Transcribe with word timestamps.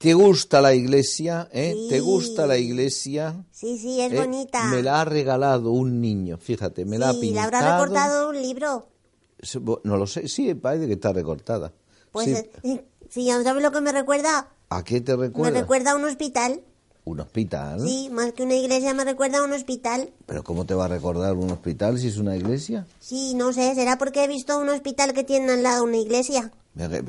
¿Te 0.00 0.14
gusta 0.14 0.62
la 0.62 0.72
iglesia? 0.74 1.46
¿Eh? 1.52 1.76
¿Te 1.90 2.00
gusta 2.00 2.46
la 2.46 2.56
iglesia? 2.56 3.44
Sí, 3.52 3.76
sí, 3.76 4.00
es 4.00 4.10
Eh, 4.10 4.16
bonita. 4.16 4.64
Me 4.70 4.82
la 4.82 5.02
ha 5.02 5.04
regalado 5.04 5.72
un 5.72 6.00
niño, 6.00 6.38
fíjate, 6.38 6.86
me 6.86 6.96
la 6.96 7.10
ha 7.10 7.12
pintado. 7.12 7.34
le 7.34 7.40
habrá 7.40 7.72
recortado 7.78 8.30
un 8.30 8.40
libro. 8.40 8.88
No 9.84 9.98
lo 9.98 10.06
sé, 10.06 10.26
sí, 10.26 10.54
parece 10.54 10.86
que 10.86 10.94
está 10.94 11.12
recortada. 11.12 11.70
Pues 12.12 12.24
Sí. 12.28 12.32
eh, 12.62 12.82
sí, 13.10 13.28
¿sabes 13.44 13.62
lo 13.62 13.70
que 13.72 13.82
me 13.82 13.92
recuerda? 13.92 14.48
¿A 14.70 14.82
qué 14.84 15.02
te 15.02 15.14
recuerda? 15.14 15.50
Me 15.52 15.60
recuerda 15.60 15.90
a 15.90 15.96
un 15.96 16.04
hospital. 16.06 16.62
Un 17.04 17.20
hospital. 17.20 17.80
Sí, 17.86 18.08
más 18.10 18.32
que 18.32 18.42
una 18.42 18.54
iglesia 18.54 18.94
me 18.94 19.04
recuerda 19.04 19.40
a 19.40 19.42
un 19.44 19.52
hospital. 19.52 20.14
¿Pero 20.24 20.42
cómo 20.42 20.64
te 20.64 20.72
va 20.72 20.86
a 20.86 20.88
recordar 20.88 21.34
un 21.34 21.50
hospital 21.50 21.98
si 21.98 22.06
es 22.08 22.16
una 22.16 22.34
iglesia? 22.38 22.86
Sí, 23.00 23.34
no 23.34 23.52
sé, 23.52 23.74
será 23.74 23.98
porque 23.98 24.24
he 24.24 24.28
visto 24.28 24.58
un 24.58 24.70
hospital 24.70 25.12
que 25.12 25.24
tiene 25.24 25.52
al 25.52 25.62
lado 25.62 25.84
una 25.84 25.98
iglesia. 25.98 26.50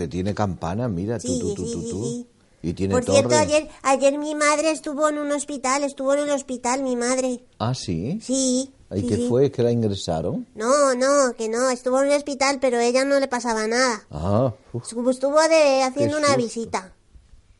Tiene 0.09 0.33
campana, 0.33 0.89
mira, 0.89 1.19
tú, 1.19 1.27
Sí, 1.29 1.39
tú, 1.39 1.53
tú, 1.53 1.65
sí, 1.65 1.71
tú, 1.71 1.81
sí, 1.83 1.89
tú. 1.89 2.27
Y 2.63 2.73
tiene 2.73 2.93
Por 2.93 3.05
torre. 3.05 3.17
cierto, 3.19 3.35
ayer, 3.35 3.69
ayer 3.81 4.17
mi 4.19 4.35
madre 4.35 4.71
estuvo 4.71 5.09
en 5.09 5.17
un 5.17 5.31
hospital, 5.31 5.83
estuvo 5.83 6.13
en 6.13 6.19
el 6.21 6.29
hospital 6.29 6.83
mi 6.83 6.95
madre. 6.95 7.43
Ah, 7.57 7.73
sí. 7.73 8.19
Sí. 8.21 8.71
¿Y 8.93 8.99
sí, 9.01 9.07
qué 9.07 9.15
sí. 9.15 9.25
fue? 9.29 9.51
¿Que 9.51 9.63
la 9.63 9.71
ingresaron? 9.71 10.47
No, 10.53 10.93
no, 10.95 11.33
que 11.35 11.47
no, 11.49 11.69
estuvo 11.69 12.01
en 12.01 12.11
el 12.11 12.17
hospital, 12.17 12.59
pero 12.61 12.79
ella 12.79 13.03
no 13.05 13.19
le 13.19 13.27
pasaba 13.27 13.65
nada. 13.67 14.05
Ah, 14.11 14.53
uf. 14.73 14.83
Estuvo 14.83 15.41
de, 15.47 15.81
haciendo 15.83 16.17
una 16.17 16.35
visita. 16.35 16.93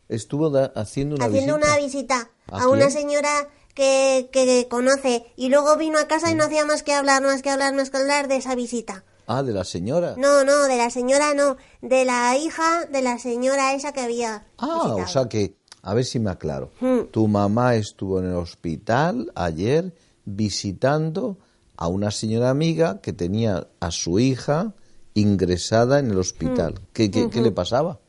estuvo 0.10 0.50
da- 0.50 0.72
haciendo 0.76 1.16
una 1.16 1.26
haciendo 1.26 1.56
visita. 1.58 1.72
una 1.74 1.84
visita 1.84 2.30
¿A 2.48 2.64
a 2.64 2.68
una 2.68 2.88
quién? 2.88 2.92
señora 2.92 3.48
que, 3.74 4.30
que 4.32 4.68
conoce 4.70 5.26
y 5.38 5.48
luego 5.50 5.78
vino 5.78 5.98
a 6.00 6.08
casa 6.08 6.30
y 6.30 6.36
no 6.36 6.44
hacía 6.44 6.66
más 6.66 6.84
que 6.84 6.94
hablar, 6.94 7.22
más 7.24 7.42
que 7.42 7.50
hablar, 7.50 7.74
más 7.74 7.90
que 7.90 7.98
hablar 7.98 8.28
de 8.28 8.36
esa 8.36 8.54
visita. 8.56 9.06
Ah, 9.38 9.44
de 9.44 9.54
la 9.54 9.64
señora. 9.64 10.16
No, 10.18 10.44
no, 10.44 10.64
de 10.68 10.78
la 10.78 10.90
señora 10.90 11.34
no, 11.34 11.58
de 11.82 12.06
la 12.06 12.36
hija 12.38 12.86
de 12.86 13.02
la 13.02 13.18
señora 13.20 13.74
esa 13.74 13.92
que 13.94 14.02
había 14.02 14.46
ah, 14.58 14.66
visitado. 14.68 14.96
o 14.98 15.08
sea 15.08 15.30
que, 15.30 15.56
a 15.84 15.94
ver 15.94 16.06
si 16.06 16.20
me 16.20 16.30
aclaro. 16.32 16.72
Hmm. 16.80 17.06
Tu 17.12 17.28
mamá 17.28 17.76
estuvo 17.76 18.20
en 18.20 18.26
el 18.26 18.36
hospital 18.36 19.32
ayer 19.36 19.94
visitando 20.26 21.38
a 21.78 21.88
una 21.88 22.12
señora 22.12 22.50
amiga 22.50 23.00
que 23.02 23.14
tenía 23.14 23.68
a 23.80 23.92
su 23.92 24.20
hija 24.20 24.74
ingresada 25.14 26.00
en 26.00 26.12
el 26.12 26.18
hospital. 26.20 26.74
Hmm. 26.74 26.86
¿Qué, 26.94 27.10
qué- 27.12 27.30
qué 27.30 27.42
le 27.42 27.52
pasaba? 27.52 28.00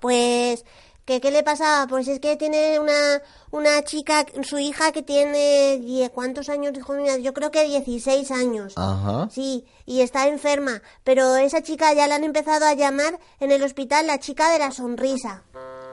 Pues, 0.00 0.64
¿qué, 1.08 1.20
¿qué 1.22 1.30
le 1.30 1.42
pasaba? 1.42 1.86
Pues 1.88 2.06
es 2.06 2.20
que 2.20 2.36
tiene 2.36 2.78
una, 2.78 3.22
una 3.50 3.82
chica, 3.82 4.26
su 4.42 4.58
hija 4.58 4.92
que 4.92 5.02
tiene, 5.02 5.78
die- 5.80 6.10
¿cuántos 6.10 6.50
años, 6.50 6.74
mío? 6.74 7.16
Yo 7.16 7.32
creo 7.32 7.50
que 7.50 7.64
16 7.64 8.30
años. 8.30 8.74
Ajá. 8.76 9.28
Sí, 9.32 9.64
y 9.86 10.02
está 10.02 10.28
enferma, 10.28 10.82
pero 11.04 11.36
esa 11.36 11.62
chica 11.62 11.94
ya 11.94 12.06
la 12.06 12.16
han 12.16 12.24
empezado 12.24 12.66
a 12.66 12.74
llamar 12.74 13.18
en 13.40 13.50
el 13.52 13.62
hospital 13.62 14.06
la 14.06 14.18
chica 14.20 14.52
de 14.52 14.58
la 14.58 14.70
sonrisa. 14.70 15.42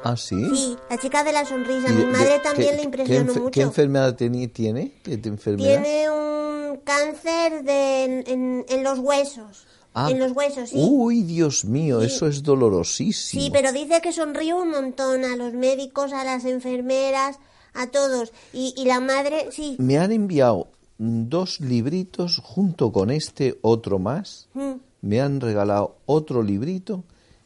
Ah, 0.04 0.18
sí. 0.18 0.36
Sí, 0.54 0.78
la 0.90 0.98
chica 0.98 1.24
de 1.24 1.32
la 1.32 1.46
sonrisa. 1.46 1.90
¿Y 1.90 1.94
Mi 1.94 2.06
madre 2.06 2.40
también 2.44 2.72
qué- 2.72 2.76
le 2.76 2.84
impresionó 2.84 3.34
mucho. 3.34 3.52
¿Qué 3.52 3.62
enfermedad 3.62 4.16
teni- 4.18 4.52
tiene? 4.52 4.92
¿Qué 5.02 5.14
enfermedad? 5.24 5.82
Tiene 5.82 6.10
un 6.12 6.78
cáncer 6.84 7.64
de, 7.64 8.04
en, 8.04 8.24
en- 8.28 8.66
en 8.68 8.84
los 8.84 9.00
huesos. 9.00 9.66
Ah. 9.98 10.10
En 10.12 10.20
los 10.20 10.34
huesos, 10.34 10.70
sí. 10.72 10.76
Uy, 10.78 11.24
Dios 11.24 11.64
mío, 11.64 12.02
Sí. 12.02 12.08
eso 12.08 12.28
es 12.28 12.44
dolorosísimo. 12.44 13.42
Sí, 13.44 13.50
pero 13.50 13.72
dice 13.72 14.02
que 14.02 14.12
sonríe 14.12 14.54
un 14.54 14.70
montón 14.70 15.24
a 15.24 15.38
los 15.38 15.54
médicos, 15.54 16.12
a 16.12 16.26
las 16.26 16.44
enfermeras, 16.44 17.40
a 17.74 17.88
todos. 17.88 18.34
Y, 18.52 18.74
y 18.76 18.84
la 18.86 19.00
madre, 19.00 19.48
sí. 19.52 19.78
Me 19.80 19.98
han 19.98 20.12
enviado 20.12 20.68
dos 20.98 21.62
libritos 21.62 22.40
junto 22.44 22.92
con 22.92 23.10
este 23.10 23.58
otro 23.62 23.98
más. 23.98 24.48
Mm. 24.54 24.74
Me 25.02 25.22
han 25.22 25.40
regalado 25.40 25.96
otro 26.06 26.44
librito 26.44 27.04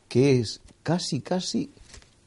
que 0.07 0.39
es 0.39 0.61
casi, 0.81 1.19
casi 1.21 1.69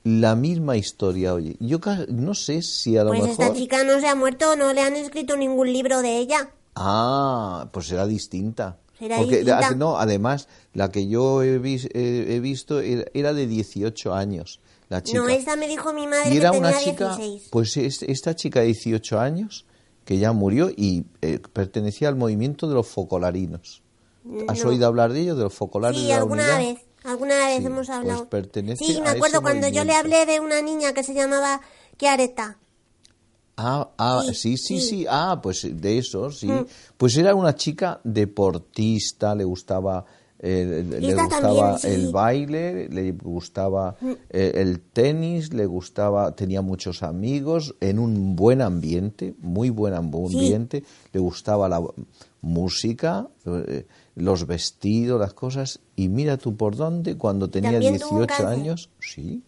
la 0.05 0.37
misma 0.37 0.77
historia. 0.77 1.35
Oye, 1.35 1.57
yo 1.59 1.79
no 2.11 2.35
sé 2.35 2.63
si 2.63 2.97
a 2.97 3.03
lo 3.03 3.11
Pues 3.11 3.23
mejor... 3.23 3.45
esta 3.47 3.55
chica 3.55 3.83
no 3.83 3.99
se 3.99 4.07
ha 4.07 4.15
muerto, 4.15 4.55
no 4.55 4.73
le 4.73 4.83
han 4.83 4.95
escrito 4.95 5.37
ningún 5.37 5.73
libro 5.73 6.01
de 6.01 6.19
ella. 6.19 6.51
Ah, 6.77 7.69
pues 7.73 7.89
será 7.89 8.07
distinta. 8.07 8.79
Porque, 9.09 9.37
distinta. 9.39 9.75
no, 9.75 9.99
además, 9.99 10.49
la 10.75 10.91
que 10.91 11.07
yo 11.09 11.43
he, 11.43 11.59
vis- 11.59 11.89
eh, 11.95 12.27
he 12.31 12.41
visto 12.41 12.81
era, 12.81 13.05
era 13.15 13.33
de 13.33 13.47
18 13.47 14.15
años, 14.15 14.61
la 14.89 15.03
chica. 15.03 15.19
No, 15.19 15.29
esta 15.29 15.57
me 15.57 15.67
dijo 15.69 15.93
mi 15.93 16.07
madre 16.07 16.33
y 16.35 16.37
era 16.39 16.51
tenía 16.51 16.69
una 16.69 16.79
chica, 16.79 17.17
16. 17.17 17.49
pues 17.51 17.77
es- 17.77 18.03
esta 18.03 18.35
chica 18.37 18.61
de 18.61 18.67
18 18.67 19.19
años, 19.21 19.67
que 20.05 20.19
ya 20.19 20.33
murió 20.33 20.71
y 20.77 21.05
eh, 21.21 21.39
pertenecía 21.53 22.09
al 22.09 22.17
movimiento 22.17 22.69
de 22.69 22.75
los 22.75 22.87
focolarinos. 22.89 23.83
¿Has 24.49 24.63
No. 24.63 24.71
oído 24.71 24.87
hablar 24.87 25.13
de 25.13 25.21
ellos, 25.21 25.37
de 25.37 25.45
los 25.45 25.55
focolares 25.55 25.97
Sí, 25.99 26.05
de 26.05 26.11
la 26.11 26.19
alguna 26.19 26.43
unidad? 26.45 26.59
vez, 26.59 26.79
alguna 27.05 27.37
vez 27.47 27.59
Sí, 27.59 27.67
hemos 27.67 27.87
pues 27.87 27.91
hablado. 27.91 28.29
pertenece 28.29 28.85
sí, 28.85 29.01
me 29.01 29.09
acuerdo 29.09 29.43
cuando 29.43 29.67
yo 29.69 29.85
le 29.85 29.95
hablé 29.95 30.27
de 30.27 30.39
una 30.41 30.63
niña 30.63 30.93
que 30.93 31.03
se 31.03 31.15
llamaba 31.15 31.61
Chiareta. 31.99 32.59
Ah, 33.57 33.91
ah, 33.99 34.23
sí, 34.33 34.57
Sí, 34.57 34.81
sí, 34.81 35.07
ah, 35.09 35.39
pues 35.43 35.67
de 35.71 35.99
eso, 35.99 36.31
sí. 36.31 36.49
Mm. 36.49 36.67
Pues 36.97 37.17
era 37.17 37.35
una 37.35 37.55
chica 37.55 38.01
deportista, 38.03 39.35
le 39.35 39.45
gustaba, 39.45 40.05
eh, 40.39 40.83
le 40.89 41.15
gustaba 41.15 41.29
también, 41.29 41.79
sí. 41.79 41.87
Mm. 41.87 41.91
el 41.91 42.13
baile, 42.13 42.89
le 42.89 43.13
gustaba 43.13 43.97
eh, 44.31 44.53
el 44.57 44.81
tenis, 44.81 45.53
le 45.53 45.67
gustaba, 45.67 46.35
tenía 46.35 46.63
muchos 46.63 47.03
amigos, 47.03 47.75
en 47.81 47.99
un 47.99 48.35
buen 48.37 48.63
ambiente, 48.63 49.35
muy 49.41 49.71
buen 49.71 49.95
amb- 49.95 50.29
Sí. 50.29 50.35
ambiente, 50.37 50.83
le 51.13 51.21
gustaba 51.21 51.69
la 51.69 51.81
música, 52.41 53.29
eh, 53.47 53.87
los 54.17 54.47
vestidos, 54.47 55.21
las 55.21 55.35
cosas, 55.35 55.81
y 55.97 56.09
mira 56.09 56.37
tú 56.39 56.57
por 56.57 56.75
dónde, 56.77 57.17
cuando 57.17 57.49
tenía 57.51 57.73
También 57.73 57.99
tuvo 57.99 58.21
18 58.21 58.27
cáncer. 58.27 58.47
años, 58.47 58.91
sí, 59.01 59.43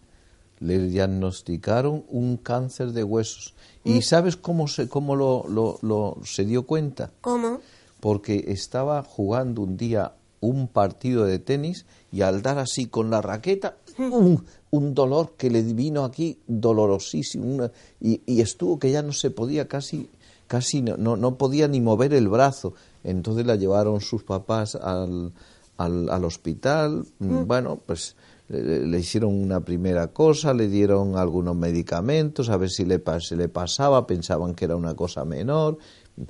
le 0.59 0.79
diagnosticaron 0.87 2.03
un 2.09 2.37
cáncer 2.37 2.91
de 2.93 3.03
huesos. 3.03 3.53
Mm. 3.83 3.91
¿Y 3.91 4.01
sabes 4.01 4.35
cómo 4.37 4.67
se, 4.67 4.87
cómo 4.89 5.15
lo, 5.15 5.45
lo- 5.47 5.79
lo- 5.81 6.17
se 6.23 6.45
dio 6.45 6.65
cuenta? 6.65 7.11
¿Cómo? 7.21 7.59
Porque 7.99 8.45
estaba 8.47 9.03
jugando 9.03 9.61
un 9.61 9.77
día 9.77 10.13
un 10.41 10.67
partido 10.67 11.25
de 11.25 11.39
tenis 11.39 11.85
y 12.11 12.21
al 12.21 12.41
dar 12.43 12.59
así 12.59 12.85
con 12.85 13.09
la 13.09 13.21
raqueta, 13.21 13.77
un, 13.97 14.45
un 14.69 14.93
dolor 14.93 15.33
que 15.37 15.49
le 15.49 15.61
vino 15.63 16.03
aquí 16.03 16.37
dolorosísimo. 16.47 17.45
una- 17.45 17.71
y, 17.99 18.21
y 18.25 18.41
estuvo 18.41 18.77
que 18.79 18.91
ya 18.91 19.01
no 19.01 19.11
se 19.11 19.31
podía 19.31 19.67
casi, 19.67 20.09
casi 20.47 20.81
no, 20.81 20.97
no, 20.97 21.15
no 21.17 21.37
podía 21.37 21.67
ni 21.67 21.81
mover 21.81 22.13
el 22.13 22.27
brazo. 22.27 22.73
Entonces 23.03 23.45
la 23.45 23.55
llevaron 23.55 24.01
sus 24.01 24.23
papás 24.23 24.75
al, 24.75 25.31
al, 25.77 26.09
al 26.09 26.25
hospital. 26.25 27.05
Bueno, 27.19 27.79
pues 27.85 28.15
le, 28.47 28.85
le 28.85 28.99
hicieron 28.99 29.33
una 29.33 29.59
primera 29.61 30.07
cosa, 30.07 30.53
le 30.53 30.67
dieron 30.67 31.17
algunos 31.17 31.55
medicamentos, 31.55 32.49
a 32.49 32.57
ver 32.57 32.69
si 32.69 32.85
le, 32.85 33.01
le 33.31 33.49
pasaba, 33.49 34.05
pensaban 34.07 34.53
que 34.55 34.65
era 34.65 34.75
una 34.75 34.95
cosa 34.95 35.25
menor, 35.25 35.77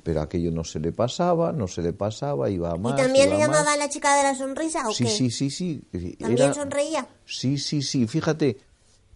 pero 0.04 0.22
aquello 0.22 0.50
no 0.52 0.64
se 0.64 0.80
le 0.80 0.92
pasaba, 0.92 1.52
no 1.52 1.68
se 1.68 1.82
le 1.82 1.94
pasaba, 1.94 2.50
iba 2.50 2.72
a 2.72 2.76
más. 2.78 2.94
¿Y 2.94 3.04
también 3.04 3.30
le 3.30 3.36
a 3.36 3.48
más. 3.48 3.58
llamaban 3.58 3.80
la 3.80 3.90
chica 3.90 4.16
de 4.18 4.24
la 4.24 4.36
sonrisa 4.36 4.88
o 4.88 4.92
Sí, 4.94 5.04
qué? 5.04 5.10
sí, 5.10 5.30
sí, 5.30 5.50
sí. 5.50 5.82
¿También 6.20 6.42
Era- 6.42 6.54
sonreía? 6.54 7.08
Sí, 7.26 7.58
sí, 7.58 7.82
sí. 7.82 8.08
Fíjate, 8.08 8.58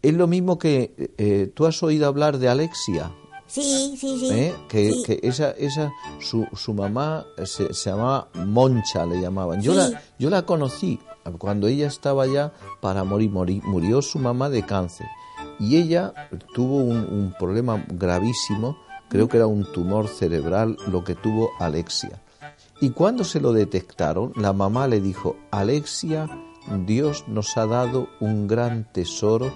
es 0.02 0.14
lo 0.14 0.28
mismo 0.28 0.60
que 0.60 0.94
eh, 1.18 1.52
tú 1.54 1.66
has 1.66 1.82
oído 1.82 2.06
hablar 2.08 2.38
de 2.38 2.50
Alexia. 2.50 3.12
Sí, 3.48 3.96
sí, 4.00 4.20
sí. 4.20 4.30
¿eh? 4.32 4.54
Que, 4.70 4.92
Sí. 4.92 5.04
que 5.08 5.20
esa, 5.24 5.50
esa 5.52 5.92
su, 6.20 6.46
su 6.54 6.72
mamá 6.76 7.26
se, 7.46 7.74
se 7.74 7.90
llamaba 7.90 8.30
Moncha, 8.36 9.08
le 9.08 9.20
llamaban. 9.20 9.60
Yo, 9.62 9.72
Sí. 9.74 9.78
la, 9.92 10.04
yo 10.20 10.30
la 10.30 10.44
conocí 10.46 11.00
cuando 11.38 11.68
ella 11.68 11.88
estaba 11.88 12.26
ya 12.28 12.54
para 12.82 13.04
morir. 13.04 13.30
Murió 13.64 14.02
su 14.02 14.20
mamá 14.20 14.50
de 14.50 14.64
cáncer. 14.64 15.08
Y 15.60 15.78
ella 15.78 16.14
tuvo 16.54 16.78
un 16.78 17.34
problema 17.38 17.84
gravísimo, 17.90 18.78
creo 19.10 19.28
que 19.28 19.38
era 19.38 19.48
un 19.48 19.70
tumor 19.72 20.08
cerebral, 20.08 20.78
lo 20.88 21.04
que 21.04 21.16
tuvo 21.16 21.50
Alexia. 21.60 22.22
Y 22.82 22.92
cuando 22.92 23.24
se 23.26 23.42
lo 23.42 23.52
detectaron, 23.52 24.32
la 24.36 24.54
mamá 24.54 24.88
le 24.88 25.02
dijo, 25.02 25.36
Alexia, 25.52 26.30
Dios 26.86 27.26
nos 27.28 27.58
ha 27.58 27.66
dado 27.66 28.08
un 28.22 28.48
gran 28.48 28.86
tesoro 28.92 29.54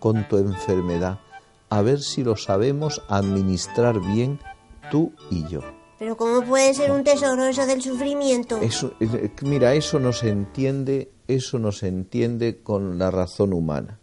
con 0.00 0.26
tu 0.28 0.38
enfermedad. 0.38 1.20
A 1.70 1.82
ver 1.82 2.00
si 2.00 2.24
lo 2.24 2.36
sabemos 2.36 3.02
administrar 3.08 4.00
bien 4.00 4.40
tú 4.90 5.12
y 5.30 5.46
yo. 5.46 5.60
Pero 5.98 6.16
¿cómo 6.16 6.42
puede 6.42 6.74
ser 6.74 6.90
un 6.90 7.04
tesoro 7.04 7.44
eso 7.44 7.66
del 7.66 7.80
sufrimiento? 7.80 8.60
Eso, 8.60 8.94
eh, 9.00 9.30
mira, 9.42 9.74
eso 9.74 10.00
no 10.00 10.12
se 10.12 10.28
entiende, 10.28 11.10
eso 11.28 11.58
no 11.58 11.72
se 11.72 11.88
entiende 11.88 12.58
con 12.62 12.98
la 12.98 13.10
razón 13.10 13.52
humana, 13.52 14.00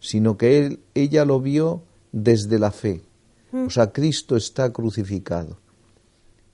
sino 0.00 0.36
que 0.36 0.58
él, 0.58 0.80
ella 0.94 1.24
lo 1.24 1.40
vio 1.40 1.82
desde 2.12 2.58
la 2.58 2.70
fe. 2.70 3.02
O 3.52 3.70
sea, 3.70 3.92
Cristo 3.92 4.36
está 4.36 4.72
crucificado. 4.72 5.58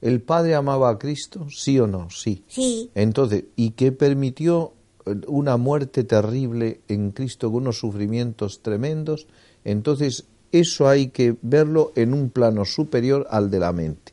¿El 0.01 0.21
Padre 0.21 0.55
amaba 0.55 0.91
a 0.91 0.99
Cristo? 0.99 1.47
¿Sí 1.51 1.81
o 1.81 1.87
no? 1.87 2.11
Sí. 2.11 2.45
Sí. 2.47 2.91
Entonces, 2.95 3.45
¿y 3.57 3.71
qué 3.71 3.91
permitió 3.91 4.75
eh, 5.07 5.15
una 5.27 5.57
muerte 5.57 6.05
terrible 6.05 6.83
en 6.89 7.11
Cristo 7.11 7.51
con 7.51 7.63
unos 7.63 7.79
sufrimientos 7.79 8.61
tremendos? 8.61 9.27
Entonces, 9.65 10.27
eso 10.53 10.89
hay 10.89 11.09
que 11.09 11.37
verlo 11.43 11.93
en 11.97 12.15
un 12.15 12.31
plano 12.31 12.65
superior 12.65 13.27
al 13.31 13.51
de 13.51 13.59
la 13.59 13.73
mente, 13.73 14.13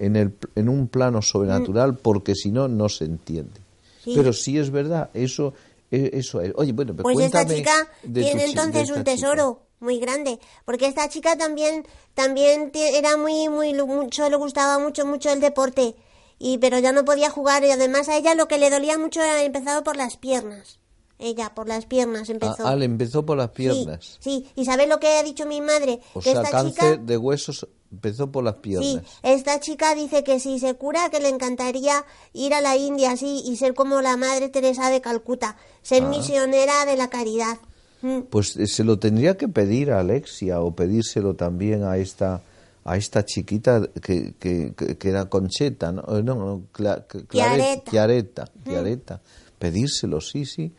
en, 0.00 0.16
el, 0.16 0.34
en 0.56 0.68
un 0.68 0.88
plano 0.88 1.22
sobrenatural, 1.22 1.96
porque 1.96 2.34
si 2.34 2.50
no, 2.50 2.66
no 2.66 2.88
se 2.88 3.04
entiende. 3.04 3.60
Sí. 4.02 4.14
Pero 4.16 4.32
sí 4.32 4.58
es 4.58 4.70
verdad, 4.70 5.10
eso, 5.14 5.54
eh, 5.90 6.10
eso 6.14 6.40
es. 6.40 6.52
Oye, 6.56 6.72
bueno, 6.72 6.92
pero 6.92 7.02
Pues 7.04 7.18
esta 7.20 7.38
cuéntame 7.44 7.58
chica 7.60 7.88
de 8.02 8.20
tu 8.22 8.26
tiene 8.26 8.44
entonces 8.46 8.82
esta 8.82 8.94
un 8.94 9.00
chica. 9.00 9.12
tesoro. 9.12 9.62
muy 9.80 9.98
grande, 10.00 10.38
porque 10.64 10.86
esta 10.86 11.08
chica 11.08 11.36
también 11.38 11.86
también 12.14 12.70
era 12.74 13.16
muy 13.16 13.48
muy 13.48 13.72
mucho 13.74 14.28
le 14.28 14.36
gustaba 14.36 14.78
mucho 14.78 15.06
mucho 15.06 15.30
el 15.30 15.40
deporte 15.40 15.94
y 16.38 16.58
pero 16.58 16.78
ya 16.78 16.92
no 16.92 17.04
podía 17.06 17.30
jugar 17.30 17.64
y 17.64 17.70
además 17.70 18.08
a 18.10 18.16
ella 18.18 18.34
lo 18.34 18.46
que 18.46 18.58
le 18.58 18.68
dolía 18.70 18.98
mucho 18.98 19.22
era 19.22 19.42
empezado 19.42 19.82
por 19.84 19.96
las 19.96 20.16
piernas. 20.18 20.78
Ella 21.18 21.54
por 21.54 21.68
las 21.68 21.84
piernas 21.86 22.28
Ah, 22.28 22.32
empezó. 22.32 22.66
ah, 22.66 22.76
le 22.76 22.84
empezó 22.86 23.24
por 23.26 23.36
las 23.36 23.48
Sí, 23.50 23.56
piernas. 23.56 24.16
Sí, 24.20 24.46
y 24.56 24.64
¿sabes 24.64 24.88
lo 24.88 24.98
que 25.00 25.08
ha 25.18 25.22
dicho 25.22 25.44
mi 25.46 25.60
madre? 25.60 26.00
O 26.14 26.20
que 26.20 26.32
sea, 26.32 26.40
esta 26.42 26.50
cáncer 26.50 26.72
chica 26.94 26.96
de 27.04 27.16
huesos 27.18 27.66
empezó 27.92 28.30
por 28.30 28.44
las 28.44 28.54
Sí, 28.54 28.60
piernas. 28.62 29.02
esta 29.22 29.58
chica 29.60 29.94
dice 29.94 30.22
que 30.24 30.38
si 30.40 30.58
se 30.58 30.74
cura, 30.74 31.10
que 31.10 31.20
le 31.20 31.28
encantaría 31.28 32.04
ir 32.32 32.54
a 32.54 32.60
la 32.60 32.76
India 32.76 33.12
así 33.12 33.42
y 33.44 33.56
ser 33.56 33.74
como 33.74 34.00
la 34.00 34.16
Madre 34.16 34.48
Teresa 34.48 34.90
de 34.90 35.00
Calcuta, 35.00 35.56
ser 35.82 36.04
Ah. 36.04 36.08
misionera 36.08 36.84
de 36.86 36.96
la 36.96 37.08
caridad. 37.10 37.58
Mm. 38.02 38.20
Pues 38.30 38.56
eh, 38.56 38.66
se 38.66 38.84
lo 38.84 38.98
tendría 38.98 39.36
que 39.36 39.48
pedir 39.48 39.90
a 39.90 40.00
Alexia 40.00 40.60
o 40.60 40.74
pedírselo 40.74 41.34
también 41.34 41.84
a 41.84 41.96
esta 41.98 42.42
a 42.82 42.96
esta 42.96 43.26
chiquita 43.26 43.82
que, 44.02 44.32
que, 44.40 44.72
era 45.08 45.26
Concheta, 45.28 45.92
¿no? 45.92 46.00
Eh, 46.16 46.22
No, 46.22 46.34
no, 46.34 46.62
Cla- 46.72 47.06
Cla- 47.06 47.26
Claret- 47.26 47.28
Chiaretta. 47.28 47.90
Chiaretta, 47.90 48.48
Chiaretta. 48.64 49.20
Pedírselo, 49.58 50.22
sí, 50.22 50.46
sí, 50.46 50.72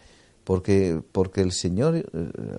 porque 0.43 0.99
porque 1.11 1.41
el 1.41 1.51
Señor 1.51 1.97
eh, 1.97 2.03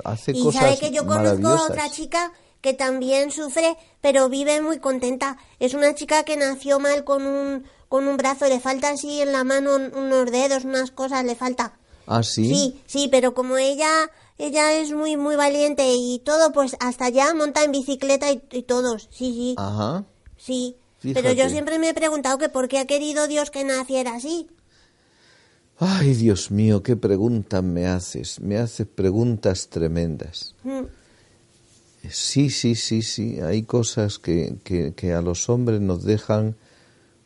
hace 0.05 0.31
Y 0.31 0.43
cosas 0.43 0.63
sabe 0.63 0.79
que 0.79 0.93
yo 0.93 1.05
conozco 1.05 1.41
maravillosas. 1.41 1.71
otra 1.71 1.91
chica 1.91 2.33
que 2.63 2.73
también 2.73 3.31
sufre, 3.31 3.77
pero 4.01 4.29
vive 4.31 4.63
muy 4.63 4.79
contenta. 4.79 5.37
Es 5.61 5.75
una 5.75 5.95
chica 5.95 6.23
que 6.25 6.37
nació 6.39 6.79
mal 6.79 7.05
con 7.05 7.27
un, 7.27 7.65
con 7.89 8.09
un 8.09 8.17
brazo, 8.17 8.47
le 8.49 8.61
falta 8.61 8.89
así 8.91 9.21
en 9.21 9.33
la 9.33 9.45
mano 9.45 9.75
un- 9.77 9.95
unos 9.95 10.31
dedos, 10.31 10.65
unas 10.65 10.91
cosas, 10.93 11.25
le 11.25 11.35
falta. 11.37 11.77
Ah, 12.07 12.23
sí. 12.23 12.49
Sí, 12.49 12.81
sí, 12.87 13.09
pero 13.11 13.35
como 13.35 13.59
ella 13.59 13.91
ella 14.39 14.73
es 14.73 14.93
muy 14.93 15.17
muy 15.17 15.37
valiente 15.37 15.85
y 15.95 16.21
todo, 16.25 16.53
pues 16.53 16.75
hasta 16.81 17.09
ya 17.11 17.33
monta 17.35 17.63
en 17.63 17.71
bicicleta 17.73 18.33
y, 18.33 18.43
y 18.51 18.63
todos. 18.63 19.09
Sí, 19.13 19.33
sí. 19.33 19.55
Ajá. 19.59 20.05
Sí, 20.37 20.77
Fíjate. 21.01 21.23
pero 21.23 21.35
yo 21.35 21.49
siempre 21.51 21.79
me 21.79 21.91
he 21.91 21.95
preguntado 21.95 22.39
que 22.39 22.49
por 22.49 22.67
qué 22.69 22.79
ha 22.79 22.87
querido 22.87 23.29
Dios 23.29 23.51
que 23.51 23.63
naciera 23.63 24.15
así. 24.15 24.49
Ay, 25.79 26.15
Dios 26.15 26.51
mío, 26.51 26.83
qué 26.83 26.97
preguntas 26.97 27.63
me 27.63 27.87
haces. 27.87 28.41
Me 28.41 28.57
haces 28.59 28.87
preguntas 28.87 29.69
tremendas. 29.69 30.55
Mm, 30.63 30.83
Sí, 32.11 32.51
sí, 32.51 32.75
sí, 32.75 33.03
sí. 33.03 33.41
Hay 33.41 33.63
cosas 33.63 34.19
que, 34.19 34.57
que, 34.65 34.93
que 34.95 35.13
a 35.13 35.23
los 35.23 35.49
hombres 35.49 35.81
nos 35.81 36.05
dejan 36.05 36.57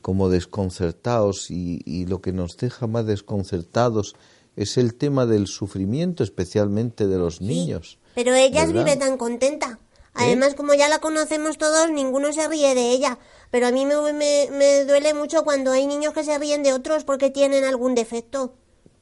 como 0.02 0.28
desconcertados 0.28 1.50
y, 1.50 1.80
y 1.84 2.06
lo 2.06 2.20
que 2.20 2.32
nos 2.32 2.56
deja 2.56 2.86
más 2.86 3.06
desconcertados 3.06 4.14
es 4.54 4.76
el 4.78 4.94
tema 4.94 5.26
del 5.26 5.46
sufrimiento, 5.46 6.22
especialmente 6.22 7.06
de 7.06 7.18
los 7.18 7.36
sí, 7.36 7.44
niños. 7.44 7.98
Pero 8.14 8.34
ella 8.34 8.66
vive 8.66 8.96
tan 8.96 9.18
contenta. 9.18 9.78
Además, 10.14 10.54
como 10.54 10.72
ya 10.72 10.88
la 10.88 10.98
conocemos 10.98 11.58
todos, 11.58 11.90
ninguno 11.90 12.32
se 12.32 12.48
ríe 12.48 12.74
de 12.74 12.90
ella. 12.90 13.18
Pero 13.50 13.66
a 13.66 13.70
mí 13.70 13.84
me, 13.84 13.96
me, 14.14 14.48
me 14.50 14.84
duele 14.84 15.12
mucho 15.12 15.44
cuando 15.44 15.72
hay 15.72 15.86
niños 15.86 16.14
que 16.14 16.24
se 16.24 16.38
ríen 16.38 16.62
de 16.62 16.72
otros 16.72 17.04
porque 17.04 17.30
tienen 17.30 17.64
algún 17.64 17.94
defecto. 17.94 18.54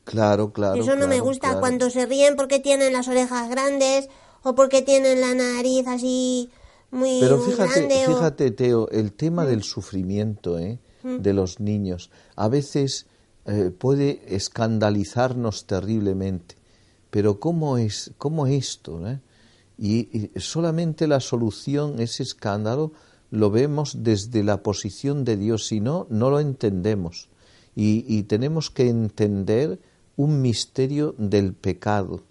Claro, 0.04 0.52
claro. 0.52 0.82
Eso 0.82 0.96
no 0.96 1.06
me 1.06 1.20
gusta. 1.20 1.48
claro. 1.48 1.60
Cuando 1.60 1.88
se 1.90 2.06
ríen 2.06 2.36
porque 2.36 2.58
tienen 2.58 2.92
las 2.92 3.08
orejas 3.08 3.48
grandes 3.48 4.08
o 4.44 4.54
porque 4.54 4.82
tienen 4.82 5.20
la 5.20 5.34
nariz 5.34 5.86
así 5.88 6.50
muy, 6.90 7.18
Pero 7.20 7.38
fíjate, 7.40 7.80
grande. 7.80 7.94
o- 8.06 8.10
Mm. 8.10 8.14
fíjate, 8.14 8.50
Teo, 8.52 8.88
el 8.90 9.12
tema 9.12 9.44
del 9.46 9.62
sufrimiento 9.64 10.58
¿eh? 10.60 10.78
de 11.02 11.32
los 11.34 11.58
niños 11.60 12.10
a 12.36 12.48
veces 12.48 13.06
eh, 13.46 13.70
puede 13.76 14.22
escandalizarnos 14.34 15.66
terriblemente. 15.66 16.56
Pero 17.10 17.38
¿cómo 17.40 17.78
es, 17.78 18.12
cómo 18.18 18.46
esto? 18.46 19.06
eh? 19.08 19.20
Y, 19.78 20.08
y 20.16 20.30
solamente 20.40 21.06
la 21.06 21.20
solución, 21.20 22.00
ese 22.00 22.22
escándalo, 22.22 22.92
lo 23.30 23.50
vemos 23.50 24.02
desde 24.04 24.42
la 24.44 24.62
posición 24.62 25.24
de 25.24 25.36
Dios, 25.36 25.66
si 25.66 25.80
no, 25.80 26.06
no 26.10 26.30
lo 26.30 26.40
entendemos. 26.40 27.28
Y, 27.76 28.04
y 28.08 28.22
tenemos 28.24 28.70
que 28.70 28.88
entender 28.88 29.80
un 30.16 30.40
misterio 30.40 31.14
del 31.18 31.52
pecado, 31.54 32.22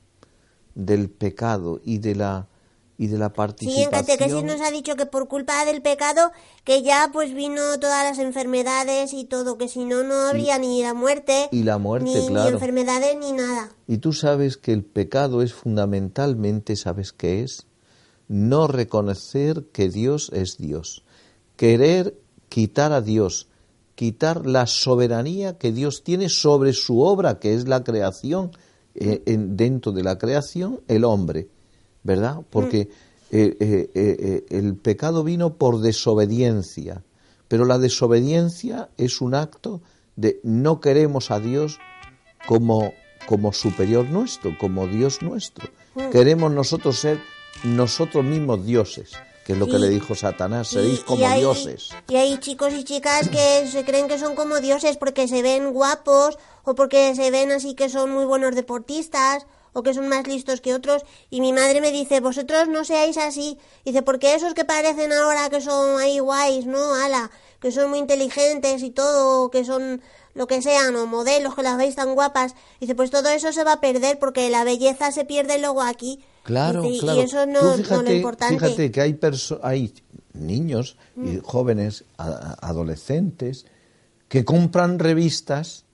del 0.76 1.10
pecado 1.10 1.80
y 1.84 2.00
de 2.00 2.16
la 2.16 2.48
y 2.96 3.08
de 3.08 3.18
la 3.18 3.26
Sí, 3.26 3.32
en 3.32 3.34
participación. 3.36 3.92
catequesis 3.92 4.44
nos 4.44 4.62
ha 4.62 4.70
dicho 4.70 4.96
que 4.96 5.08
por 5.08 5.28
culpa 5.28 5.66
del 5.66 5.82
pecado 5.82 6.32
que 6.64 6.84
ya 6.84 7.10
pues 7.12 7.34
vino 7.34 7.80
todas 7.80 8.04
las 8.08 8.20
enfermedades 8.20 9.14
y 9.14 9.26
todo, 9.26 9.58
que 9.58 9.68
si 9.68 9.84
no 9.84 10.04
no 10.04 10.14
habría 10.28 10.60
ni 10.60 10.82
la 10.84 10.94
muerte, 10.94 11.50
Y 11.52 11.64
la 11.64 11.80
muerte, 11.80 12.06
ni, 12.10 12.22
ni 12.22 12.28
claro. 12.28 12.50
enfermedades 12.52 13.18
ni 13.18 13.32
nada. 13.32 13.72
Y 13.88 13.98
tú 13.98 14.14
sabes 14.14 14.58
que 14.58 14.74
el 14.74 14.84
pecado 14.86 15.42
es 15.42 15.54
fundamentalmente, 15.54 16.76
¿sabes 16.76 17.14
qué 17.14 17.44
es? 17.44 17.66
No 18.28 18.68
reconocer 18.68 19.66
que 19.74 19.90
Dios 19.90 20.30
es 20.32 20.58
Dios. 20.58 21.04
Querer 21.58 22.16
quitar 22.48 22.94
a 22.94 23.02
Dios, 23.02 23.48
quitar 23.96 24.46
la 24.46 24.68
soberanía 24.68 25.58
que 25.58 25.72
Dios 25.72 26.04
tiene 26.04 26.30
sobre 26.30 26.74
su 26.74 27.02
obra, 27.02 27.40
que 27.40 27.54
es 27.56 27.68
la 27.68 27.84
creación, 27.84 28.52
eh, 28.96 29.22
en- 29.26 29.56
dentro 29.58 29.92
de 29.92 30.04
la 30.04 30.18
creación, 30.18 30.82
el 30.88 31.04
hombre, 31.04 31.48
¿verdad? 32.04 32.38
Porque 32.50 32.90
eh, 33.32 33.58
eh, 33.60 33.90
eh, 33.96 34.46
el 34.50 34.76
pecado 34.76 35.24
vino 35.24 35.56
por 35.56 35.80
desobediencia, 35.82 37.04
pero 37.48 37.66
la 37.66 37.80
desobediencia 37.80 38.90
es 38.98 39.22
un 39.22 39.34
acto 39.36 39.82
de 40.16 40.40
no 40.44 40.80
queremos 40.80 41.32
a 41.32 41.40
Dios 41.40 41.80
como, 42.46 42.94
como 43.26 43.52
superior 43.54 44.06
nuestro, 44.10 44.56
como 44.60 44.88
Dios 44.88 45.22
nuestro. 45.22 45.68
Queremos 46.12 46.52
nosotros 46.52 47.00
ser 47.00 47.20
nosotros 47.64 48.24
mismos 48.24 48.66
dioses, 48.66 49.14
que 49.46 49.54
es 49.54 49.58
lo 49.60 49.66
que 49.66 49.74
Sí. 49.74 49.80
le 49.80 49.90
dijo 49.90 50.16
Satanás, 50.16 50.70
seréis 50.70 51.00
Y- 51.00 51.04
como 51.04 51.22
y 51.22 51.24
hay, 51.26 51.40
dioses. 51.42 51.90
Y 52.08 52.16
hay 52.16 52.38
chicos 52.40 52.74
y 52.74 52.84
chicas 52.84 53.30
que 53.30 53.68
se 53.72 53.84
creen 53.84 54.08
que 54.08 54.18
son 54.18 54.36
como 54.36 54.60
dioses 54.60 54.98
porque 54.98 55.28
se 55.28 55.42
ven 55.42 55.72
guapos 55.74 56.38
o 56.64 56.76
porque 56.76 57.14
se 57.16 57.30
ven 57.32 57.52
así 57.52 57.76
que 57.76 57.90
son 57.90 58.12
muy 58.12 58.26
buenos 58.26 58.56
deportistas 58.56 59.46
o 59.74 59.82
que 59.84 59.94
son 59.94 60.08
más 60.08 60.28
listos 60.28 60.62
que 60.62 60.74
otros. 60.74 61.02
Y 61.30 61.42
mi 61.42 61.52
madre 61.52 61.82
me 61.82 61.92
dice, 61.92 62.20
vosotros 62.20 62.68
no 62.68 62.86
seáis 62.86 63.18
así. 63.18 63.58
Dice, 63.86 64.02
porque 64.04 64.36
esos 64.36 64.54
que 64.54 64.66
parecen 64.66 65.12
ahora 65.12 65.50
que 65.50 65.62
son 65.62 66.00
ahí 66.00 66.20
guays, 66.20 66.66
¿no? 66.68 66.94
Ala, 66.94 67.32
que 67.60 67.72
son 67.72 67.90
muy 67.90 68.00
inteligentes 68.00 68.84
y 68.84 68.92
todo, 68.92 69.50
que 69.50 69.66
son 69.66 70.02
lo 70.36 70.48
que 70.48 70.62
sean, 70.62 70.96
o 70.96 71.06
modelos 71.08 71.56
que 71.56 71.64
las 71.64 71.78
veis 71.78 71.96
tan 71.96 72.14
guapas. 72.14 72.54
Dice, 72.80 72.94
pues 72.96 73.10
todo 73.12 73.30
eso 73.30 73.52
se 73.52 73.64
va 73.64 73.74
a 73.74 73.82
perder 73.82 74.20
porque 74.20 74.50
la 74.50 74.64
belleza 74.64 75.12
se 75.12 75.26
pierde 75.26 75.58
luego 75.58 75.82
aquí. 75.82 76.24
Claro, 76.44 76.86
y- 76.86 77.00
claro. 77.00 77.20
Y 77.22 77.24
eso 77.24 77.46
no, 77.46 77.60
Tú 77.60 77.66
no 77.66 77.74
fíjate, 77.74 78.04
lo 78.10 78.16
importante. 78.16 78.56
fíjate 78.60 78.92
que 78.92 79.02
hay, 79.02 79.14
perso- 79.14 79.60
hay 79.64 79.94
niños 80.34 80.98
y 81.16 81.40
jóvenes, 81.44 82.04
a- 82.18 82.58
adolescentes, 82.68 83.66
que 84.28 84.44
compran 84.44 85.00
revistas 85.00 85.86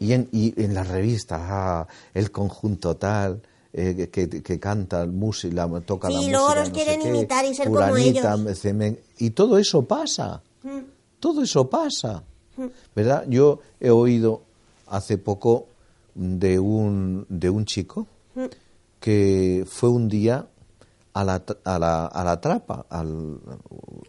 y, 0.00 0.12
en, 0.12 0.28
y 0.32 0.54
en 0.62 0.74
las 0.74 0.88
revistas, 0.88 1.40
ah, 1.42 1.86
el 2.14 2.30
conjunto 2.30 2.96
tal, 2.96 3.42
eh, 3.72 4.08
que, 4.12 4.28
que 4.28 4.60
canta 4.60 5.04
música, 5.06 5.68
toca 5.84 6.08
Sí, 6.08 6.14
la 6.14 6.20
y 6.20 6.22
música. 6.22 6.38
luego 6.38 6.54
los 6.54 6.68
no 6.68 6.74
quieren 6.74 7.00
qué, 7.02 7.08
imitar 7.08 7.44
y 7.44 7.54
ser 7.54 7.66
como 7.66 7.78
fulanita, 7.78 8.34
ellos. 8.34 8.98
y 9.18 9.30
todo 9.30 9.58
eso 9.58 9.82
pasa. 9.84 10.42
Mm. 10.62 10.78
Todo 11.20 11.42
eso 11.42 11.68
pasa. 11.68 12.22
¿Verdad? 12.94 13.24
Yo 13.28 13.58
he 13.80 13.90
oído 13.90 14.42
hace 14.86 15.18
poco 15.18 15.66
de 16.14 16.58
un, 16.60 17.26
de 17.28 17.50
un 17.50 17.64
chico 17.64 18.06
Mm. 18.36 18.44
Que 19.04 19.66
fue 19.68 19.90
un 19.90 20.08
día 20.08 20.46
a 21.12 21.24
la, 21.24 21.44
a 21.64 21.78
la, 21.78 22.06
a 22.06 22.24
la 22.24 22.40
trapa. 22.40 22.86
Al, 22.88 23.38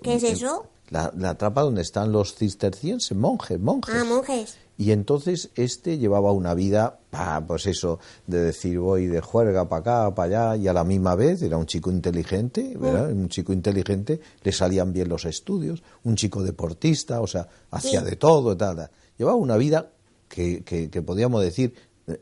¿Qué 0.01 0.13
es 0.15 0.23
eso? 0.23 0.67
La, 0.87 1.11
la 1.17 1.37
trapa 1.37 1.63
donde 1.63 1.81
están 1.81 2.13
los 2.13 2.33
cistercienses, 2.35 3.17
monjes, 3.17 3.59
monjes. 3.59 3.93
Ah, 3.93 4.05
monjes. 4.05 4.55
Y 4.77 4.91
entonces 4.91 5.49
este 5.55 5.97
llevaba 5.97 6.31
una 6.31 6.53
vida, 6.53 6.99
ah, 7.11 7.43
pues 7.45 7.65
eso, 7.65 7.99
de 8.25 8.39
decir 8.39 8.79
voy 8.79 9.07
de 9.07 9.19
juerga 9.19 9.67
para 9.67 9.79
acá, 10.05 10.15
para 10.15 10.53
allá, 10.53 10.63
y 10.63 10.69
a 10.69 10.73
la 10.73 10.85
misma 10.85 11.15
vez 11.15 11.41
era 11.41 11.57
un 11.57 11.65
chico 11.65 11.91
inteligente, 11.91 12.77
¿verdad? 12.79 13.11
Un 13.11 13.27
chico 13.27 13.51
inteligente, 13.51 14.21
le 14.43 14.51
salían 14.53 14.93
bien 14.93 15.09
los 15.09 15.25
estudios, 15.25 15.83
un 16.05 16.15
chico 16.15 16.41
deportista, 16.41 17.19
o 17.19 17.27
sea, 17.27 17.49
hacía 17.69 17.99
Sí. 17.99 18.05
de 18.11 18.15
todo 18.15 18.53
y 18.53 18.55
tal. 18.55 18.77
tal. 18.77 18.91
Llevaba 19.17 19.35
una 19.35 19.57
vida 19.57 19.89
que, 20.29 20.63
que, 20.63 20.89
que 20.89 21.01
podríamos 21.01 21.41
decir 21.41 21.73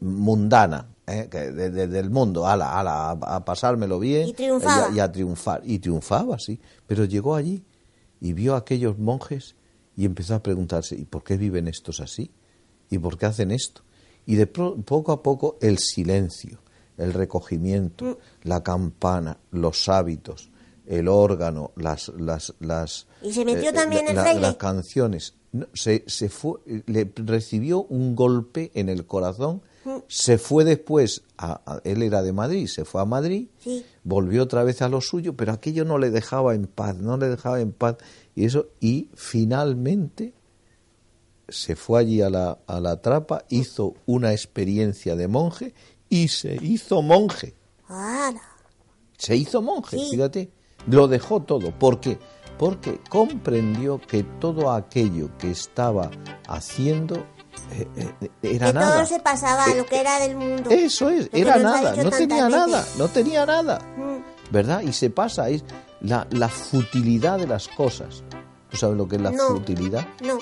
mundana, 0.02 0.88
¿eh? 1.08 1.28
que 1.30 1.52
de- 1.52 1.70
de- 1.70 1.88
del 1.88 2.10
mundo, 2.10 2.48
ala, 2.48 2.80
ala, 2.80 3.12
a, 3.12 3.36
a 3.36 3.46
pasármelo 3.46 4.00
bien 4.00 4.28
Y 4.30 4.34
triunfaba. 4.34 4.90
y 4.90 4.94
a, 4.94 4.96
y 4.96 5.00
a 5.00 5.12
triunfar. 5.12 5.62
Y 5.66 5.80
triunfaba, 5.80 6.38
sí. 6.40 6.60
Pero 6.88 7.06
llegó 7.06 7.36
allí 7.36 7.64
y 8.22 8.34
vio 8.34 8.56
a 8.56 8.60
aquellos 8.60 8.98
monjes 9.00 9.56
y 9.96 10.06
empezó 10.06 10.36
a 10.36 10.44
preguntarse, 10.44 10.96
¿y 10.96 11.06
por 11.06 11.24
qué 11.24 11.38
viven 11.38 11.68
estos 11.68 12.00
así? 12.00 12.32
¿Y 12.90 12.98
por 12.98 13.18
qué 13.18 13.26
hacen 13.26 13.52
esto? 13.52 13.82
Y 14.26 14.36
de 14.36 14.48
pro- 14.48 14.76
poco 14.78 15.12
a 15.12 15.22
poco 15.22 15.58
el 15.62 15.78
silencio, 15.80 16.60
el 16.98 17.14
recogimiento, 17.14 18.06
Mm. 18.06 18.48
la 18.48 18.64
campana, 18.64 19.38
los 19.52 19.90
hábitos, 19.90 20.50
el 20.86 21.08
órgano, 21.08 21.72
las... 21.76 22.10
las, 22.18 22.54
las 22.60 23.08
¿Y 23.22 23.34
se 23.34 23.44
metió 23.46 23.70
eh, 23.70 23.74
también 23.74 24.06
la- 24.06 24.10
el 24.12 24.16
la- 24.16 24.22
fraile? 24.24 24.42
Las 24.42 24.56
canciones. 24.56 25.34
No, 25.52 25.68
se, 25.74 26.04
se 26.08 26.30
fue, 26.30 26.60
le 26.88 27.12
recibió 27.16 27.84
un 27.84 28.16
golpe 28.16 28.72
en 28.74 28.90
el 28.90 29.06
corazón 29.06 29.62
Se 30.08 30.38
fue 30.38 30.64
después, 30.64 31.24
a, 31.38 31.62
a- 31.66 31.82
él 31.84 32.02
era 32.04 32.22
de 32.22 32.32
Madrid, 32.34 32.68
se 32.68 32.86
fue 32.86 33.02
a 33.02 33.06
Madrid, 33.06 33.48
Sí. 33.60 33.86
volvió 34.04 34.44
otra 34.44 34.64
vez 34.64 34.82
a 34.82 34.90
lo 34.90 35.02
suyo, 35.02 35.36
pero 35.36 35.52
aquello 35.52 35.84
no 35.86 35.98
le 35.98 36.10
dejaba 36.10 36.56
en 36.56 36.68
paz, 36.68 36.96
no 36.96 37.18
le 37.18 37.28
dejaba 37.30 37.60
en 37.60 37.72
paz. 37.72 37.98
Y 38.36 38.46
eso, 38.46 38.68
y 38.80 39.10
finalmente 39.14 40.34
se 41.50 41.76
fue 41.76 42.00
allí 42.00 42.22
a 42.22 42.30
la, 42.30 42.60
a 42.68 42.80
la 42.80 43.02
trapa, 43.02 43.44
hizo 43.50 43.96
una 44.06 44.32
experiencia 44.32 45.16
de 45.16 45.28
monje 45.28 45.74
y 46.10 46.30
se 46.30 46.56
hizo 46.64 47.02
monje. 47.02 47.54
¡Hala! 47.88 48.42
Se 49.18 49.36
hizo 49.36 49.62
monje, 49.62 49.98
Sí. 49.98 50.08
fíjate. 50.12 50.50
Lo 50.88 51.08
dejó 51.08 51.42
todo. 51.44 51.78
¿Por 51.78 52.00
qué? 52.00 52.18
Porque 52.58 53.00
comprendió 53.10 54.00
que 54.00 54.24
todo 54.24 54.72
aquello 54.72 55.30
que 55.38 55.52
estaba 55.52 56.12
haciendo 56.48 57.26
era 58.42 58.68
que 58.68 58.74
nada. 58.74 58.94
todo 58.96 59.06
se 59.06 59.20
pasaba, 59.20 59.66
Eh, 59.72 59.76
lo 59.78 59.86
que 59.86 60.00
era 60.00 60.20
del 60.20 60.36
mundo. 60.36 60.70
Eso 60.70 61.10
es, 61.10 61.30
era 61.32 61.58
nada, 61.58 61.96
no 62.04 62.10
tenía 62.12 62.46
veces. 62.46 62.60
nada, 62.60 62.86
no 62.98 63.08
tenía 63.08 63.46
nada. 63.46 63.80
Mm, 63.98 64.52
¿Verdad? 64.52 64.82
Y 64.82 64.94
se 64.94 65.10
pasa, 65.10 65.50
es 65.50 65.64
la, 66.02 66.28
la 66.32 66.50
futilidad 66.50 67.40
de 67.40 67.48
las 67.48 67.68
cosas. 67.68 68.24
¿Tú 68.70 68.78
sabes 68.78 68.98
lo 68.98 69.08
que 69.08 69.16
es 69.18 69.22
la 69.22 69.32
No. 69.32 69.48
futilidad? 69.50 70.06
No, 70.22 70.38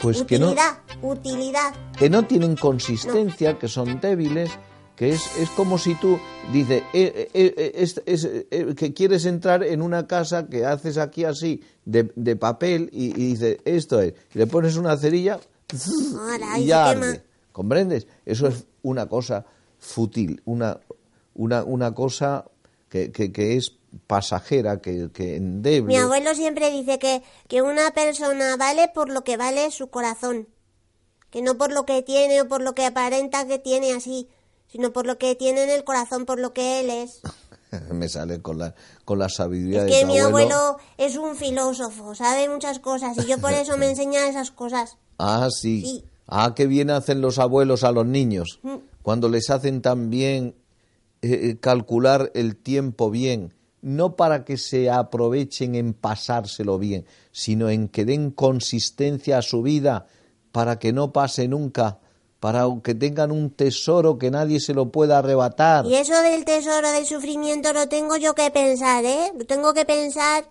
Pues 0.00 0.22
que 0.24 0.38
no, 0.38 0.46
utilidad, 0.48 0.78
utilidad. 1.02 1.74
que 1.98 2.10
no 2.10 2.24
tienen 2.24 2.56
consistencia, 2.56 3.58
que 3.58 3.68
son 3.68 4.00
débiles, 4.00 4.50
que 4.96 5.10
es, 5.10 5.36
es 5.38 5.48
como 5.50 5.78
si 5.78 5.94
tú 5.96 6.18
dices 6.52 6.82
eh, 6.92 7.30
eh, 7.34 7.54
eh, 7.56 7.72
es- 7.76 8.02
es, 8.06 8.24
eh, 8.24 8.74
que 8.76 8.92
quieres 8.92 9.24
entrar 9.24 9.62
en 9.64 9.80
una 9.82 10.06
casa 10.06 10.46
que 10.48 10.66
haces 10.66 10.98
aquí 10.98 11.24
así 11.24 11.62
de, 11.84 12.12
de 12.14 12.36
papel 12.36 12.88
y, 12.92 13.06
y 13.06 13.28
dices 13.30 13.58
esto 13.64 14.00
es, 14.00 14.14
y 14.34 14.38
le 14.38 14.46
pones 14.46 14.76
una 14.76 14.96
cerilla 14.96 15.40
Ahora, 16.18 16.58
y 16.58 16.66
ya 16.66 16.90
arde. 16.90 17.22
¿Comprendes? 17.52 18.06
Eso 18.24 18.46
es 18.48 18.64
una 18.82 19.08
cosa 19.08 19.44
fútil, 19.78 20.40
una, 20.44 20.80
una, 21.34 21.64
una 21.64 21.94
cosa 21.94 22.44
que, 22.88 23.12
que, 23.12 23.32
que 23.32 23.56
es 23.56 23.72
pasajera, 24.06 24.80
que, 24.80 25.10
que 25.12 25.36
endeble. 25.36 25.88
Mi 25.88 25.96
abuelo 25.96 26.34
siempre 26.34 26.70
dice 26.70 26.98
que, 26.98 27.22
que 27.48 27.62
una 27.62 27.90
persona 27.92 28.56
vale 28.56 28.88
por 28.88 29.10
lo 29.10 29.22
que 29.24 29.36
vale 29.36 29.70
su 29.70 29.88
corazón. 29.88 30.48
Que 31.30 31.42
no 31.42 31.56
por 31.56 31.72
lo 31.72 31.84
que 31.86 32.02
tiene 32.02 32.42
o 32.42 32.48
por 32.48 32.62
lo 32.62 32.74
que 32.74 32.84
aparenta 32.86 33.46
que 33.46 33.58
tiene 33.58 33.92
así, 33.92 34.28
sino 34.68 34.92
por 34.92 35.06
lo 35.06 35.18
que 35.18 35.34
tiene 35.34 35.64
en 35.64 35.70
el 35.70 35.84
corazón, 35.84 36.26
por 36.26 36.38
lo 36.38 36.52
que 36.52 36.80
él 36.80 36.90
es. 36.90 37.20
Me 37.90 38.08
sale 38.08 38.40
con 38.42 38.58
la, 38.58 38.74
con 39.04 39.18
la 39.18 39.28
sabiduría 39.30 39.80
Es 39.80 39.84
de 39.86 39.90
que 40.00 40.06
mi 40.06 40.18
abuelo. 40.18 40.54
abuelo 40.54 40.78
es 40.98 41.16
un 41.16 41.36
filósofo, 41.36 42.14
sabe 42.14 42.48
muchas 42.48 42.78
cosas 42.78 43.16
y 43.18 43.26
yo 43.26 43.38
por 43.38 43.52
eso 43.54 43.78
me 43.78 43.88
enseña 43.88 44.28
esas 44.28 44.50
cosas. 44.50 44.98
Ah, 45.22 45.48
sí. 45.50 45.82
Sí. 45.82 46.04
Ah, 46.26 46.54
qué 46.56 46.66
bien 46.66 46.90
hacen 46.90 47.20
los 47.20 47.38
abuelos 47.38 47.84
a 47.84 47.92
los 47.92 48.06
niños. 48.06 48.58
Mm. 48.62 48.76
Cuando 49.02 49.28
les 49.28 49.50
hacen 49.50 49.82
también 49.82 50.54
eh, 51.22 51.56
calcular 51.60 52.32
el 52.34 52.56
tiempo 52.56 53.10
bien. 53.10 53.54
No 53.80 54.16
para 54.16 54.44
que 54.44 54.56
se 54.56 54.90
aprovechen 54.90 55.74
en 55.74 55.92
pasárselo 55.92 56.78
bien, 56.78 57.04
sino 57.32 57.68
en 57.68 57.88
que 57.88 58.04
den 58.04 58.30
consistencia 58.30 59.38
a 59.38 59.42
su 59.42 59.62
vida 59.62 60.06
para 60.52 60.78
que 60.78 60.92
no 60.92 61.12
pase 61.12 61.48
nunca, 61.48 61.98
para 62.40 62.66
que 62.82 62.94
tengan 62.94 63.32
un 63.32 63.50
tesoro 63.50 64.18
que 64.18 64.30
nadie 64.30 64.60
se 64.60 64.74
lo 64.74 64.90
pueda 64.90 65.18
arrebatar. 65.18 65.86
Y 65.86 65.94
eso 65.94 66.20
del 66.22 66.44
tesoro 66.44 66.90
del 66.90 67.06
sufrimiento 67.06 67.72
lo 67.72 67.88
tengo 67.88 68.16
yo 68.16 68.34
que 68.34 68.50
pensar, 68.50 69.04
¿eh? 69.04 69.32
Lo 69.36 69.44
tengo 69.46 69.74
que 69.74 69.84
pensar. 69.84 70.44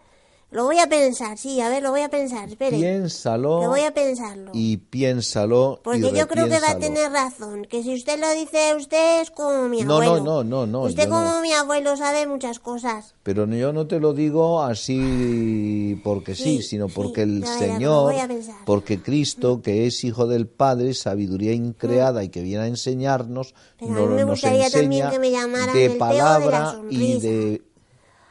Lo 0.51 0.65
voy 0.65 0.79
a 0.79 0.88
pensar, 0.88 1.38
sí, 1.38 1.62
a 1.62 1.70
ver, 1.70 1.81
lo 1.81 1.91
voy 1.91 2.01
a 2.01 2.10
pensar, 2.10 2.50
espere. 2.50 2.77
Piénsalo 2.77 3.62
Que 3.62 3.67
voy 3.67 3.79
a 3.81 3.93
pensarlo. 3.93 4.51
y 4.53 4.75
piénsalo. 4.77 5.77
y 5.79 5.84
Porque 5.84 6.12
yo 6.12 6.27
creo 6.27 6.50
que 6.50 6.60
va 6.60 6.72
a 6.72 6.77
tener 6.77 7.10
razón. 7.10 7.65
Que 7.70 7.81
si 7.84 7.96
usted 7.96 8.20
lo 8.20 8.29
dice, 8.31 8.75
usted 8.75 9.22
es 9.22 9.31
como 9.31 9.70
mi 9.70 9.81
No, 9.84 9.93
abuelo. 10.01 10.17
no, 10.17 10.43
no, 10.43 10.43
no, 10.43 10.65
no, 10.67 10.81
Usted 10.81 11.08
como 11.08 11.24
no. 11.24 11.41
mi 11.41 11.53
abuelo 11.53 11.96
sabe 11.96 12.27
muchas 12.27 12.60
cosas. 12.60 13.15
Pero 13.24 13.46
yo 13.48 13.72
no 13.72 13.88
te 13.88 14.01
lo 14.01 14.13
digo 14.13 14.62
así 14.62 16.00
porque 16.03 16.36
sí, 16.36 16.58
Sí, 16.58 16.62
sino 16.63 16.88
sí, 16.89 16.93
porque 16.96 17.22
el 17.22 17.43
ya 17.43 17.50
verá, 17.58 17.67
lo 17.67 17.74
Señor, 17.74 18.15
a 18.15 18.27
porque 18.65 19.01
Cristo, 19.01 19.62
que 19.62 19.88
es 19.88 20.03
Hijo 20.03 20.27
del 20.27 20.48
Padre, 20.48 20.93
sabiduría 20.93 21.53
increada 21.53 22.24
y 22.25 22.29
que 22.29 22.41
viene 22.41 22.63
a 22.63 22.67
enseñarnos, 22.67 23.53
Pero 23.79 23.91
a 23.91 23.96
nos, 23.96 24.10
mí 24.10 24.15
me 24.15 24.22
nos 24.22 24.29
gustaría 24.31 24.70
también 24.70 25.05
enseña 25.05 25.12
que 25.12 25.20
me 25.20 25.29
de 25.74 25.86
el 25.86 25.98
palabra 25.98 26.75
y 26.89 27.20
de 27.20 27.62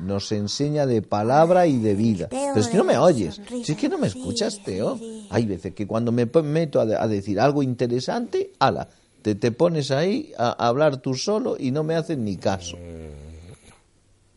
nos 0.01 0.33
enseña 0.33 0.87
de 0.87 1.03
palabra 1.03 1.67
y 1.67 1.79
de 1.79 1.95
vida. 1.95 2.29
Pero 2.31 2.57
es 2.61 2.69
que 2.69 2.77
no 2.79 2.85
me 2.85 2.99
oyes, 2.99 3.41
si 3.65 3.73
es 3.73 3.79
que 3.79 3.89
no 3.89 3.99
me 3.99 4.07
escuchas, 4.07 4.61
Teo. 4.65 4.99
Hay 5.31 5.47
veces 5.47 5.75
que 5.75 5.87
cuando 5.87 6.11
me 6.13 6.27
meto 6.27 6.81
a, 6.81 6.87
de- 6.87 6.97
a 6.97 7.07
decir 7.07 7.39
algo 7.39 7.63
interesante, 7.63 8.51
ala, 8.59 8.89
te, 9.23 9.35
te 9.35 9.53
pones 9.53 9.91
ahí 9.91 10.33
a, 10.39 10.49
a 10.49 10.69
hablar 10.69 10.97
tú 10.99 11.15
solo 11.15 11.57
y 11.59 11.71
no 11.71 11.85
me 11.85 11.95
haces 11.95 12.17
ni 12.19 12.37
caso. 12.37 12.77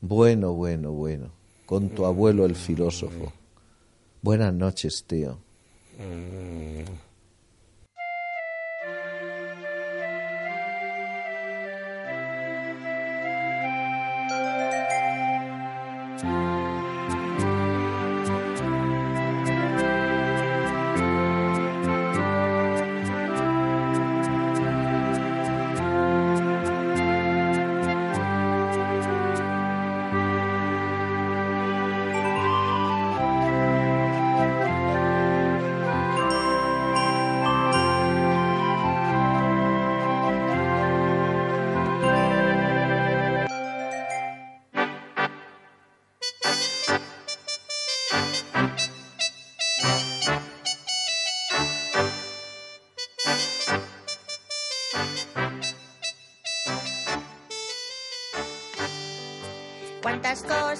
Bueno, 0.01 0.53
bueno, 0.53 0.91
bueno. 0.91 1.31
Con 1.65 1.89
tu 1.89 2.05
abuelo 2.05 2.45
el 2.45 2.55
filósofo. 2.55 3.31
Buenas 4.21 4.53
noches, 4.53 5.05
Teo. 5.07 5.39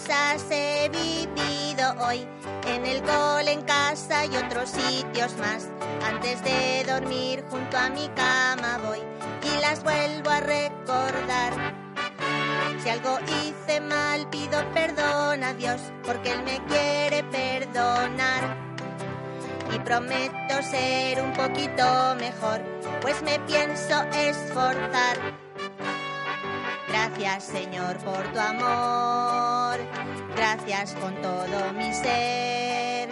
Cosas 0.04 0.46
he 0.50 0.90
vivido 0.90 1.94
hoy, 2.06 2.28
en 2.68 2.86
el 2.86 3.02
cole, 3.04 3.52
en 3.52 3.62
casa 3.62 4.26
y 4.26 4.36
otros 4.36 4.70
sitios 4.70 5.36
más. 5.38 5.70
Antes 6.06 6.44
de 6.44 6.84
dormir 6.86 7.44
junto 7.50 7.78
a 7.78 7.90
mi 7.90 8.08
cama 8.10 8.80
voy 8.86 9.00
y 9.44 9.62
las 9.62 9.84
vuelvo 9.84 10.30
a 10.30 10.40
recordar. 10.40 11.54
Si 12.82 12.90
algo 12.90 13.18
hice 13.22 13.80
mal 13.80 14.30
pido 14.30 14.62
perdón 14.74 15.44
a 15.44 15.54
Dios 15.54 15.80
porque 16.04 16.32
Él 16.32 16.44
me 16.44 16.62
quiere 16.66 17.24
perdonar. 17.24 18.58
Y 19.74 19.80
prometo 19.80 20.62
ser 20.70 21.22
un 21.22 21.34
poquito 21.34 22.16
mejor, 22.20 22.62
pues 23.02 23.22
me 23.24 23.40
pienso 23.40 24.04
esforzar. 24.12 25.43
Gracias 26.94 27.46
Señor 27.46 27.98
por 28.06 28.22
tu 28.34 28.40
amor, 28.40 29.80
gracias 30.36 30.94
con 30.94 31.20
todo 31.24 31.74
mi 31.74 31.92
ser, 31.92 33.10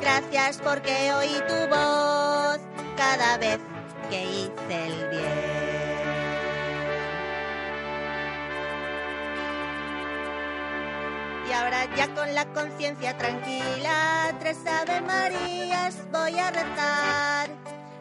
gracias 0.00 0.58
porque 0.58 1.12
oí 1.14 1.40
tu 1.46 1.68
voz 1.68 2.58
cada 2.96 3.38
vez 3.38 3.60
que 4.10 4.24
hice 4.24 4.86
el 4.86 5.08
bien. 5.10 5.62
Y 11.48 11.52
ahora 11.52 11.94
ya 11.94 12.12
con 12.16 12.34
la 12.34 12.44
conciencia 12.46 13.16
tranquila, 13.16 14.34
tres 14.40 14.58
Ave 14.66 15.00
Marías 15.00 15.94
voy 16.10 16.40
a 16.40 16.50
rezar. 16.50 17.50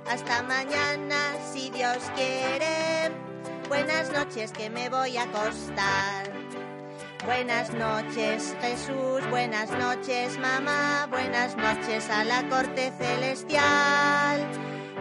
Hasta 0.10 0.42
mañana, 0.42 1.36
si 1.54 1.70
Dios 1.70 2.00
quiere. 2.16 3.31
Buenas 3.72 4.12
noches 4.12 4.52
que 4.52 4.70
me 4.70 4.90
voy 4.90 5.16
a 5.16 5.24
acostar. 5.24 6.30
Buenas 7.26 7.74
noches 7.74 8.54
Jesús, 8.60 9.22
buenas 9.30 9.72
noches 9.72 10.38
mamá, 10.40 11.08
buenas 11.10 11.56
noches 11.56 12.10
a 12.10 12.26
la 12.26 12.44
corte 12.50 12.92
celestial. 13.00 14.46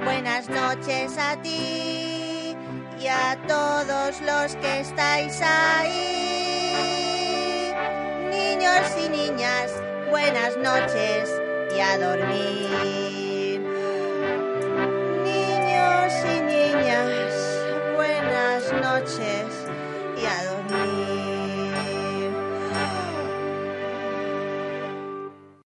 Buenas 0.04 0.48
noches 0.48 1.18
a 1.18 1.42
ti 1.42 2.54
y 3.00 3.08
a 3.08 3.36
todos 3.48 4.20
los 4.20 4.54
que 4.54 4.82
estáis 4.82 5.40
ahí. 5.42 6.52
Niños 8.30 8.86
y 9.04 9.08
niñas, 9.08 9.72
buenas 10.10 10.56
noches 10.56 11.28
y 11.76 11.80
a 11.80 11.98
dormir. 11.98 13.09
noches. 18.72 19.49